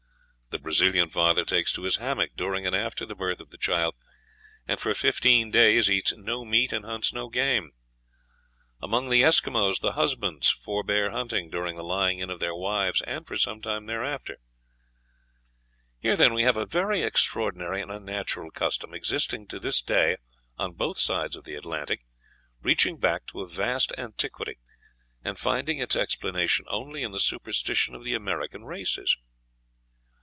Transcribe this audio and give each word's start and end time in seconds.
The 0.53 0.59
Brazilian 0.59 1.07
father 1.07 1.45
takes 1.45 1.71
to 1.71 1.83
his 1.83 1.95
hammock 1.95 2.31
during 2.35 2.67
and 2.67 2.75
after 2.75 3.05
the 3.05 3.15
birth 3.15 3.39
of 3.39 3.51
the 3.51 3.57
child, 3.57 3.95
and 4.67 4.81
for 4.81 4.93
fifteen 4.93 5.49
days 5.49 5.89
eats 5.89 6.13
no 6.17 6.43
meat 6.43 6.73
and 6.73 6.83
hunts 6.83 7.13
no 7.13 7.29
game. 7.29 7.71
Among 8.81 9.07
the 9.09 9.23
Esquimaux 9.23 9.75
the 9.79 9.93
husbands 9.93 10.49
forbear 10.49 11.11
hunting 11.11 11.49
during 11.49 11.77
the 11.77 11.85
lying 11.85 12.19
in 12.19 12.29
of 12.29 12.41
their 12.41 12.53
wives 12.53 13.01
and 13.03 13.25
for 13.25 13.37
some 13.37 13.61
time 13.61 13.85
thereafter. 13.85 14.39
Here, 16.01 16.17
then, 16.17 16.33
we 16.33 16.43
have 16.43 16.57
a 16.57 16.65
very 16.65 17.01
extraordinary 17.01 17.81
and 17.81 17.89
unnatural 17.89 18.51
custom, 18.51 18.93
existing 18.93 19.47
to 19.47 19.59
this 19.59 19.81
day 19.81 20.17
on 20.57 20.73
both 20.73 20.97
sides 20.97 21.37
of 21.37 21.45
the 21.45 21.55
Atlantic, 21.55 22.01
reaching 22.61 22.97
back 22.97 23.25
to 23.27 23.39
a 23.39 23.47
vast 23.47 23.93
antiquity, 23.97 24.57
and 25.23 25.39
finding 25.39 25.77
its 25.77 25.95
explanation 25.95 26.65
only 26.67 27.03
in 27.03 27.13
the 27.13 27.19
superstition 27.21 27.95
of 27.95 28.03
the 28.03 28.13
American 28.15 28.65
races. 28.65 29.15